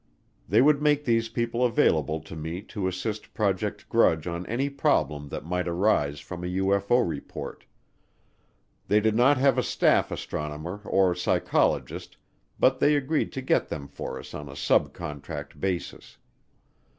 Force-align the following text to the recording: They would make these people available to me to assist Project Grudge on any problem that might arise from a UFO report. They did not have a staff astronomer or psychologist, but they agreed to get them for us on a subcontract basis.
They 0.49 0.63
would 0.63 0.81
make 0.81 1.05
these 1.05 1.29
people 1.29 1.63
available 1.63 2.21
to 2.21 2.35
me 2.35 2.63
to 2.63 2.87
assist 2.87 3.35
Project 3.35 3.87
Grudge 3.87 4.25
on 4.25 4.47
any 4.47 4.67
problem 4.67 5.29
that 5.29 5.45
might 5.45 5.67
arise 5.67 6.19
from 6.19 6.43
a 6.43 6.47
UFO 6.47 7.07
report. 7.07 7.65
They 8.87 8.99
did 8.99 9.15
not 9.15 9.37
have 9.37 9.59
a 9.59 9.61
staff 9.61 10.09
astronomer 10.09 10.81
or 10.85 11.13
psychologist, 11.13 12.17
but 12.59 12.79
they 12.79 12.95
agreed 12.95 13.31
to 13.33 13.43
get 13.43 13.69
them 13.69 13.87
for 13.87 14.17
us 14.17 14.33
on 14.33 14.49
a 14.49 14.53
subcontract 14.55 15.59
basis. 15.59 16.17